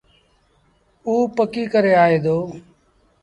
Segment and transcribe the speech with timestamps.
[1.07, 2.37] اُ پڪيٚ ڪري آئي دو۔